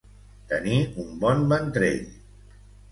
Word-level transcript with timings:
Tenir 0.53 0.79
un 1.03 1.13
bon 1.25 1.47
ventrell. 1.53 2.05